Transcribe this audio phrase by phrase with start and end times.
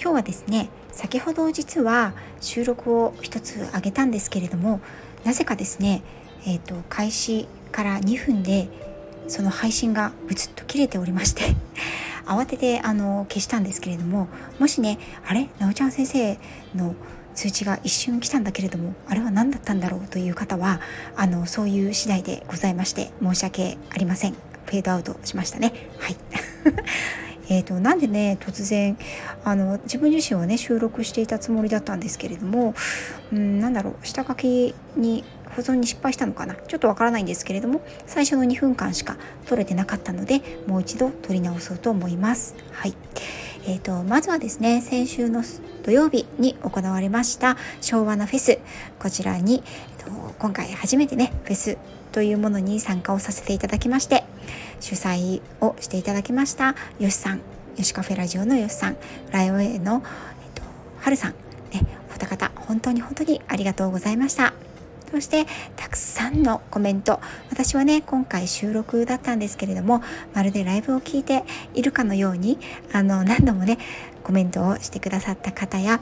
[0.00, 4.80] 今日はですね先ほど実は収録を一つ上げたんですけれども
[5.24, 6.02] なぜかですね、
[6.46, 8.68] えーと、開始から2分で
[9.26, 11.56] その配信がブツッと切れておりまして
[12.26, 15.48] 慌ててあの消したんですけれどももしねあれ？
[15.58, 16.38] なおちゃん先生
[16.74, 16.94] の
[17.34, 20.06] 通知が一瞬来たんだけれどもあれは何だったんだろう？
[20.08, 20.80] という方は
[21.16, 24.32] あのそういう次第でございまして申し訳ありません。
[24.66, 25.72] フェードアウトしましたね。
[25.98, 26.16] はい。
[27.48, 28.96] えーと、なんでね突然
[29.44, 32.74] あの自分自身はね収録していたつもりだったんですけれども
[33.32, 36.54] うんなんだろう下書きに保存に失敗したのかな？
[36.54, 42.54] ちょっとわからないんですけれども最初の2分間しか撮れてなかったのでもう一度撮り直そうと思います。
[42.72, 42.94] はい。
[43.66, 45.42] えーと、まずはですね先週の
[45.84, 48.58] 土曜日に行われました昭和のフェス。
[48.98, 49.62] こちらに、
[49.98, 51.78] えーと今回初めてねフェス
[52.12, 54.24] というものに参加をさせていただきまして
[54.84, 57.38] 主催をしていただきましたよしさん。
[57.38, 58.98] よしカフェラジオのよしさん。
[59.30, 60.00] ライオン A の、えっ
[60.54, 60.62] と、
[61.00, 61.30] はるさん、
[61.72, 64.52] ね、お二方本当に本当にありがとうございました。
[65.10, 65.46] そして
[65.76, 67.18] たくさんのコメント。
[67.48, 70.02] 私はね今回収録だったんですけれども
[70.34, 72.58] まるでライブを聞いているかのように
[72.92, 73.78] あの何度もね
[74.22, 76.00] コメントをしてくださった方や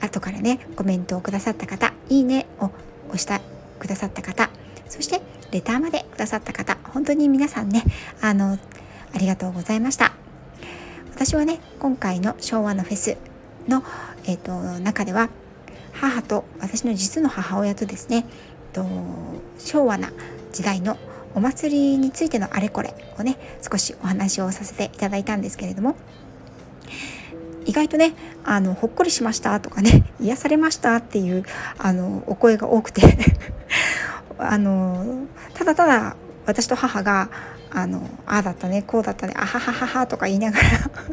[0.00, 2.70] 後からねコメントをくださった方いいねを
[3.08, 3.40] 押した
[3.80, 4.50] くださった方
[4.90, 7.84] そしてレターまでくださった方本当に皆さんね
[8.20, 8.58] あの
[9.14, 10.12] ありがとうございました。
[11.20, 13.18] 私はね今回の昭和のフェス
[13.68, 13.82] の、
[14.24, 15.28] えーと、中では
[15.92, 18.24] 母と私の実の母親とですね
[18.72, 18.86] と
[19.58, 20.12] 昭和な
[20.52, 20.96] 時代の
[21.34, 25.94] お祭りについてのあれこれをね少しお話をさせていただいたんですけれども
[27.66, 31.44] 意外とねあのほっこりしましたとかね癒されましたっていう
[31.76, 33.02] あのお声が多くて
[34.42, 37.30] あのただただ私と母が
[37.70, 40.68] あのあだったねこうだったねあははははとか言いながら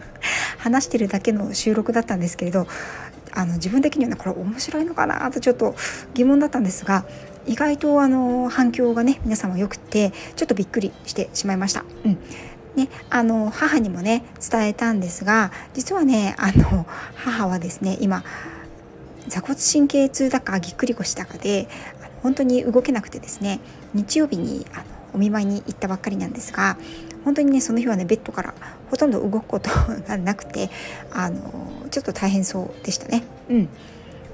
[0.58, 2.68] 話してるだけの収録だったんですけれど
[3.34, 5.76] あの自分的にはねこれ面白いのかなとちょっと
[6.16, 7.06] 疑問だったんですが
[7.46, 11.84] 意外とあの反響がね皆様よくてちょっとびっくりしてしまいました。
[12.04, 12.18] うん
[12.76, 18.24] ね、あの母にもね伝えたんですが実はねあの母はですね今
[19.28, 21.68] 座骨神経痛だかぎっくり腰だかで
[22.28, 23.62] 本当に動けなくてですね
[23.94, 24.84] 日曜日にあの
[25.14, 26.78] お見舞いに行ったばっかりなんですが
[27.24, 28.54] 本当にねその日はねベッドから
[28.92, 29.70] ほとんど動くこと
[30.06, 30.70] がなくて
[31.14, 33.24] あのちょっと大変そうでしたね。
[33.50, 33.70] うん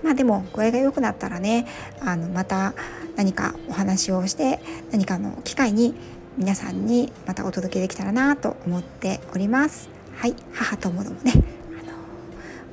[0.03, 1.67] まあでも具合が良くなったらね
[2.01, 2.73] あのまた
[3.15, 4.59] 何かお話をして
[4.91, 5.93] 何かの機会に
[6.35, 9.87] 皆さんにまたお届けできたらなと思っております。
[10.15, 11.93] はい母ともどもねあの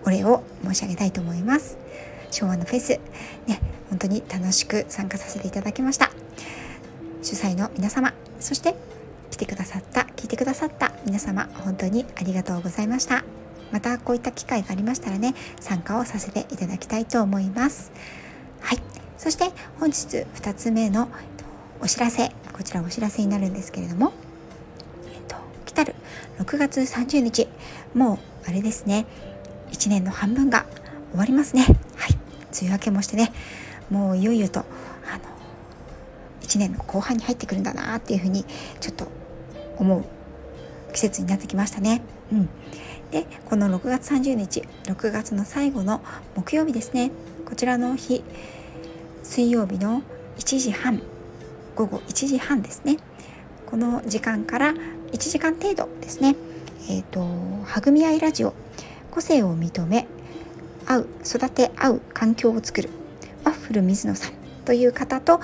[0.07, 1.77] お礼を申し上げたいと思います。
[2.31, 2.99] 昭和のフェス
[3.47, 3.61] ね
[3.91, 6.11] 本当に楽しく参加させていただきました。
[7.23, 8.75] 主催の皆様そして
[9.31, 13.25] 来てくださった聞いてくださった皆様本当にありがとうございました。
[13.73, 17.93] またこういった機会がありましたらね参加をさせていただきたいと思います。
[18.61, 18.79] はい。
[19.19, 21.09] そして本日2つ目の
[21.81, 24.13] お知らせこちらお知らせになるんですけれども
[25.13, 25.37] えっと
[25.67, 25.95] 来たる
[26.39, 27.49] 6月30日
[27.95, 28.19] もう
[28.49, 29.07] あれですね
[29.73, 30.67] 1年の半分が
[31.11, 31.65] 終わりますね。
[31.97, 32.19] はい。
[32.53, 33.33] 梅雨明けもしてね
[33.91, 34.67] もういよいよとあの
[36.43, 38.45] 1年の後半に入ってくるんだなっていうふうに
[38.81, 39.09] ちょっと
[39.77, 40.05] 思う。
[40.93, 42.03] 季節になってきましたね。
[42.33, 42.49] うん、
[43.11, 46.01] でこの6月30日6月の最後の
[46.37, 47.11] 木曜日ですね。
[47.47, 48.23] こちらの日
[49.23, 50.03] 水曜日の
[50.39, 51.03] 1時半
[51.75, 52.99] 午後1時半ですね。
[53.67, 54.75] この時間から
[55.13, 56.37] 1時間程度ですね。
[56.89, 57.21] えっ、ー、と
[57.65, 58.55] 「はぐみ合いラジオ
[59.11, 60.07] 個性を認め
[60.87, 62.91] 合う育て合う環境を作る。
[63.71, 64.33] フル水野さん
[64.65, 65.41] という方と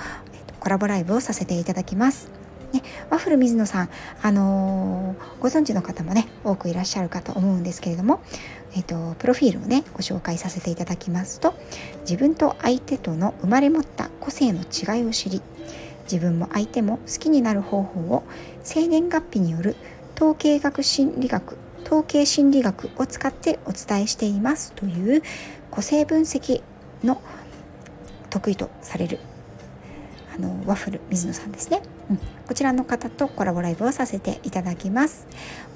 [0.59, 2.29] コラボライブをさせていただきます。
[2.73, 3.89] ね、ワッフル水野さん、
[4.21, 8.19] あのー、ご存知の方もね多くいらっしゃるかと思うんですけれども、
[8.75, 11.53] えーと、プロフィールをねご紹介させていただきますと
[12.01, 15.41] 自分と相手との生まれ持った個性の違いを知り
[16.11, 18.23] 自分も相手も好きになる方法を
[18.61, 19.77] 生年月日による
[20.17, 25.23] 統計学心理学統計心理学を使ってお伝えしていますという
[25.71, 26.61] 個性分析
[27.05, 27.21] の
[28.29, 29.19] 得意とされる
[30.35, 35.27] あのワッフル水野さんですね、うん、こちらの方とコラボライブをさせていただきます。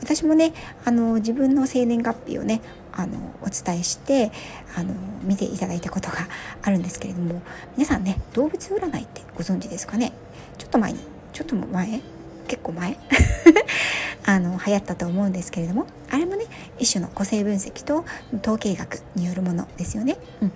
[0.01, 0.53] 私もね
[0.85, 2.61] あの自分の生年月日をね
[2.93, 4.31] あのお伝えして
[4.75, 4.93] あの
[5.23, 6.27] 見ていただいたことが
[6.61, 7.41] あるんですけれども
[7.77, 10.11] 皆さんね動物占いってご存知ですかね？
[10.57, 10.99] ちょっと前に
[11.33, 12.01] ちょっと前？
[12.47, 12.97] 結構前？
[14.25, 16.45] あの流行ったと思うんですけれどもあれもね
[16.77, 18.05] 一種の個性分析と
[18.41, 20.17] 統計学によるものですよね。
[20.41, 20.51] うん、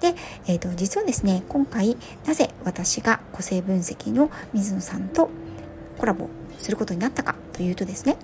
[0.00, 0.14] で、
[0.46, 1.96] えーと、実はですね今回
[2.26, 5.30] なぜ私が個性分析の水野さんと
[5.98, 6.28] コラボ
[6.58, 8.16] することになったかというとですね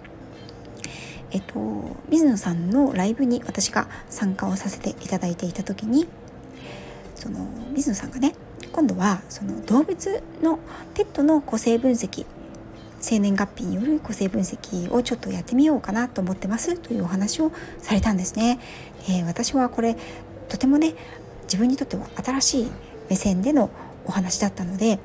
[1.35, 6.07] えっと、水野さんのライブに私が参加をさせていただいていた時に
[7.15, 8.35] その水野さんがね
[8.71, 10.59] 今度はその動物の
[10.95, 12.27] ペットの個性分析
[13.01, 18.61] 生年月日による個性分析をちょっとやってみようかなと思ってますというお話をされたんですね。
[19.09, 19.97] えー、私はこれ
[20.49, 20.95] とてもね
[21.45, 22.71] 自分にとっては新しい
[23.09, 23.71] 目線での
[24.07, 24.99] お話だったので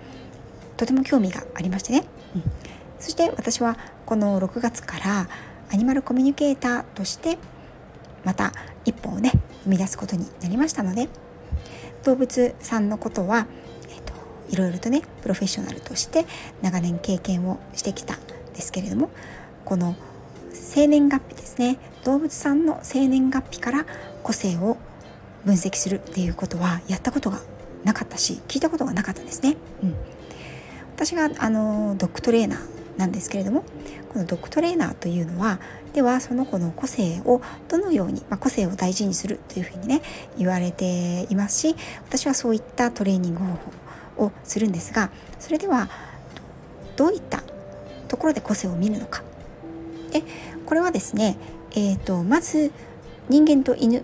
[0.77, 2.03] とても興味がありましてね、
[2.35, 2.43] うん、
[2.99, 5.27] そして私はこの6月から
[5.71, 7.37] アニマルコミュニケーターとして
[8.23, 8.53] また
[8.85, 9.31] 一歩をね
[9.63, 11.09] 生み出すことになりましたので
[12.03, 13.47] 動物さんのことは、
[13.89, 14.13] えーと、
[14.49, 16.25] いろいろとねプロフェッショナルとして
[16.61, 18.19] 長年経験をしてきたん
[18.53, 19.09] ですけれども
[19.65, 19.95] この
[20.53, 23.85] 生年月日ですね動物さんの生年月日から
[24.23, 24.76] 個性を
[25.47, 27.39] 分析するっていうことはやったことが
[27.83, 29.55] なかったし聞いたことがなかったんですね。
[29.81, 29.95] うん、
[30.95, 33.63] 私があのドッグトレーナーなんですけれども
[34.09, 35.59] このドッグトレーナーというのは
[35.93, 40.01] ではその子の個性をどのように、まあ、個性を大事にするというふうにね
[40.37, 41.75] 言われていますし
[42.07, 43.53] 私はそういったトレーニング方
[44.17, 45.89] 法をするんですがそれでは
[46.97, 47.41] どういった
[48.07, 49.23] ところで個性を見るのか
[50.11, 50.23] で
[50.65, 51.37] これはですね、
[51.71, 52.71] えーと、まず
[53.29, 54.03] 人間と犬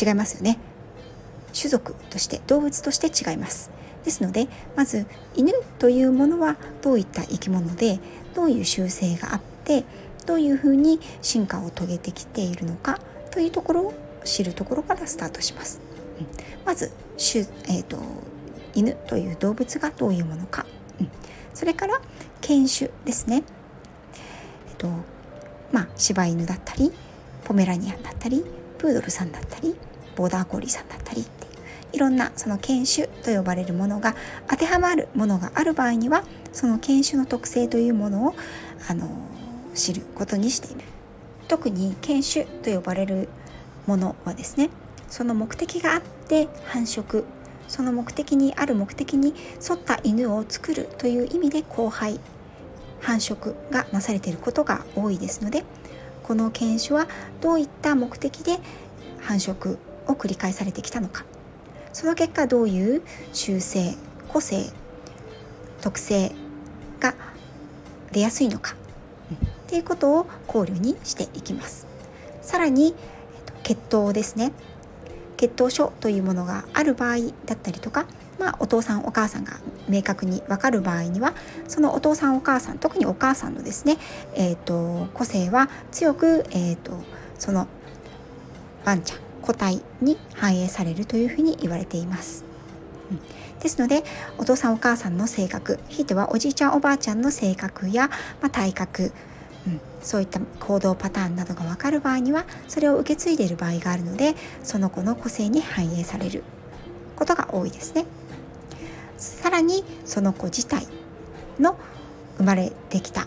[0.00, 0.58] 違いますよね。
[1.52, 3.70] 種族として動物として違います。
[4.04, 5.06] ですのでまず
[5.36, 8.00] 犬というものはどういった生き物で
[8.34, 9.84] どういう習性があって
[10.26, 12.98] どういうふうに進化を遂げてきているのか
[13.30, 13.94] というところを
[14.24, 15.80] 知るところからスタートします。
[16.18, 16.26] うん、
[16.64, 17.98] まず、えーと、
[18.74, 20.66] 犬という動物がどういうものか、
[21.00, 21.10] うん、
[21.54, 22.00] それから
[22.40, 23.42] 犬種ですね。
[24.68, 24.88] え、ー、と
[25.72, 26.92] まあ、柴犬だったり
[27.44, 28.44] ポメラニアンだったり
[28.80, 29.76] プードルさんだったり
[30.16, 31.52] ボーダーコーリーさんだったりっていう
[31.92, 34.16] いろんなその犬種と呼ばれるものが
[34.48, 38.34] 当てはまるものがある場合にはその犬種の特性というものを
[38.88, 39.06] あの
[39.74, 40.80] 知ることにしている。
[41.46, 43.28] 特に犬種と呼ばれる
[43.86, 44.70] ものはですね
[45.08, 47.24] その目的があって繁殖
[47.66, 49.34] その目的にある目的に
[49.68, 52.20] 沿った犬を作るという意味で交配
[53.00, 55.64] 繁殖がなされていることが多いですので
[56.30, 57.08] この犬種は
[57.40, 58.60] どういった目的で
[59.18, 61.24] 繁殖を繰り返されてきたのか。
[61.92, 63.96] その結果どういう習性
[64.28, 64.66] 個性
[65.80, 66.30] 特性
[67.00, 67.16] が
[68.12, 68.76] 出やすいのか。
[69.34, 71.88] っていうことを考慮にしていきます。
[72.42, 72.94] さらに
[73.64, 74.52] 血統ですね。
[75.36, 78.06] 血統書というものがある場合だったりとか、
[78.40, 81.34] まあ、お父さんお母さんが明確に分かる場合には
[81.68, 83.98] そのお父さんお母さん特にお母さんのですね、
[84.34, 86.92] えーと、個性は強く、えーと
[87.38, 87.68] その
[88.84, 92.44] ワンちゃん個体に反映されるというふうに言われています。
[93.60, 94.04] ですので
[94.38, 98.08] お父さんお母さんの性格ひいてはおじいちゃんおばあちゃんの性格や、
[98.40, 99.12] まあ、体格、
[99.66, 106.44] うん、そういった行動パターンなどが分かる場合にはそれを受け継いでいる場合があるのでその子の個性に反映される
[107.16, 108.06] ことが多いですね。
[109.20, 110.86] さらにその子自体
[111.58, 111.76] の
[112.38, 113.26] 生まれてきた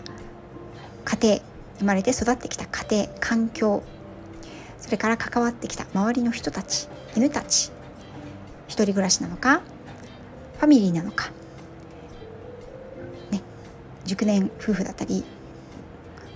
[1.04, 1.38] 家庭
[1.78, 3.82] 生まれて育ってきた家庭環境
[4.80, 7.70] それから関わってきた周りの人たち犬たち
[8.66, 9.62] 一人暮らしなのか
[10.58, 11.30] ファミリーなのか、
[13.30, 13.40] ね、
[14.04, 15.22] 熟年夫婦だったり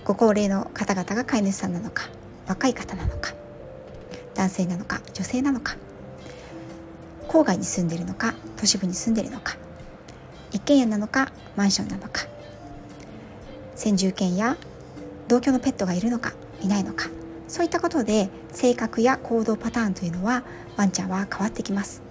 [0.05, 2.07] ご高齢の方々が飼い主さんなのか
[2.47, 3.33] 若い方なのか
[4.35, 5.75] 男性なのか女性なのか。
[7.29, 9.55] 郊外に住んでるのか都市部に住んでるのか
[10.51, 12.27] 一軒家なのかマンションなのか。
[13.75, 14.57] 先住犬や
[15.27, 17.09] 同居のペットがいるのかいないのか。
[17.47, 20.43] そういったことで性格や行動パターンというのは
[20.75, 22.01] ワンちゃんは変わってきます。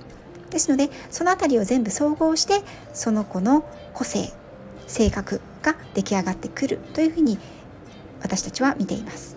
[0.51, 2.63] ですのでその辺りを全部総合して
[2.95, 4.33] その子の個性
[4.87, 7.39] 性格が出来上がってくるというふうに
[8.23, 9.37] 私たちは見ています。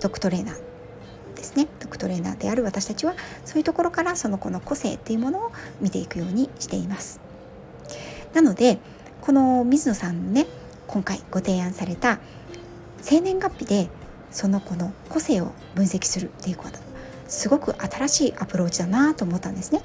[0.00, 0.71] ドッグトレーナー。
[1.42, 1.66] ですね。
[1.80, 7.20] ドッグトレーナーである私たちはそういうところからその子の個性っていうものを見ていくようにしています。
[8.32, 8.78] なので
[9.20, 10.46] この水野さんね
[10.86, 12.18] 今回ご提案された
[13.02, 13.88] 生年月日で
[14.30, 16.78] その子の個性を分析するっていうこと
[17.28, 19.82] すごく新しいアプローチだなと思ったんですね。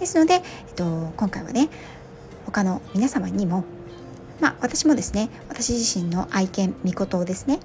[0.00, 0.42] ですので、えっ
[0.74, 1.68] と、今回はね
[2.46, 3.64] 他の皆様にも
[4.40, 7.60] まあ私もですね私自身の愛犬みことですね。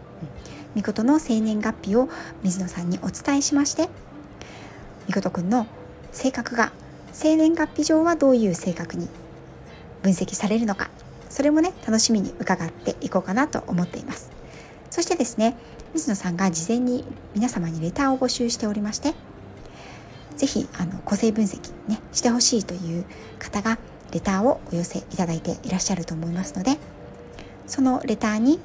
[0.75, 2.09] みことの生年月日を
[2.43, 3.89] 水野さんにお伝えしまして
[5.07, 5.67] みことくんの
[6.11, 6.71] 性格が
[7.13, 9.07] 生年月日上はどういう性格に
[10.03, 10.89] 分析されるのか
[11.29, 14.31] それもね楽しみに伺っていこうかなと思っています。
[14.89, 15.57] そしてですね
[15.93, 17.03] 水野さんが事前に
[17.33, 19.13] 皆様にレターを募集しておりまして
[20.37, 23.05] 是非あの個性分析ねしてほしいという
[23.37, 23.77] 方が
[24.13, 26.77] レターをお寄せいただいていらっしゃると思いますので
[27.67, 28.59] そのレターに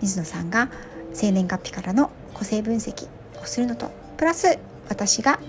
[0.00, 0.70] 水野さんが
[1.16, 3.08] 生年月日からの個性分析
[3.42, 4.58] をするのとプラス
[4.90, 5.40] 私が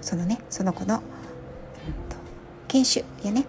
[0.00, 1.00] そのねその子の、
[2.66, 3.44] 研修やね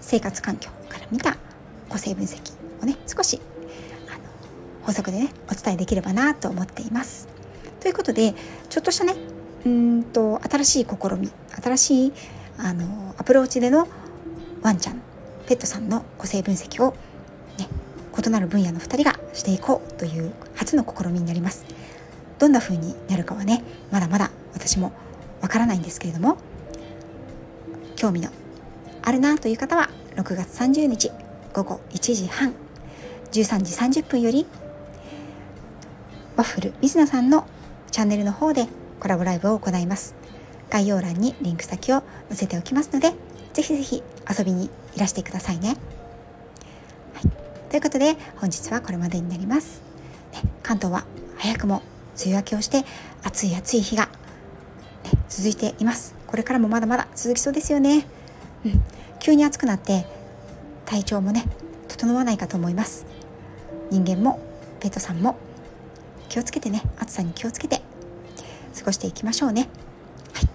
[0.00, 1.36] 生活環境から見た
[1.90, 3.38] 個性分析をね少し
[4.08, 7.28] あの補足でねお伝えできればなと思っています。
[7.80, 8.34] ということで
[8.70, 9.16] ちょっとしたね
[9.66, 11.30] うんと新しい試み
[11.62, 12.12] 新しい
[12.56, 13.86] あのアプローチでの
[14.62, 15.02] ワンちゃん
[15.46, 16.94] ペットさんの個性分析を、
[18.16, 21.64] 異なる分野の2人がしていこうという初の試みになります。
[22.38, 24.92] どんな風になるかはねまだまだ私も
[25.40, 26.36] わからないんですけれども。
[27.96, 28.28] 興味の
[29.02, 31.10] あるなという方は6月30日
[31.54, 32.52] 午後1時半
[33.32, 34.46] 13時30分より
[36.36, 37.46] ワッフル水野さんの
[37.90, 38.66] チャンネルの方で
[39.00, 40.14] コラボライブを行います。
[40.68, 43.14] 概要欄にリンク先を載せておきますので
[43.54, 45.76] ぜひぜひ遊びにいらしてくださいね、
[47.70, 49.82] ということで本日はこれまでになります、
[50.32, 51.04] ね、関東は
[51.36, 51.82] 早くも
[52.16, 52.84] 梅雨明けをして
[53.22, 54.10] 暑い暑い日が、ね、
[55.28, 56.14] 続いています。
[56.26, 58.06] これからもまだまだ続きそうですよね、
[58.64, 58.82] うん、
[59.20, 60.06] 急に暑くなって
[60.84, 61.44] 体調もね
[61.88, 63.06] 整わないかと思います。
[63.90, 64.40] 人間も
[64.80, 65.36] ペットさんも
[66.28, 67.82] 気をつけてね暑さに気をつけて
[68.76, 69.68] 過ごしていきましょうね、
[70.32, 70.48] はい、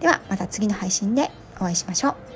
[0.00, 2.31] ではまた次の配信でお会いしましょう。